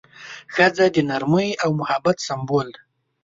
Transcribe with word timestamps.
ښځه 0.53 0.85
د 0.95 0.97
نرمۍ 1.09 1.49
او 1.63 1.69
محبت 1.79 2.17
سمبول 2.27 2.67
ده. 2.75 2.81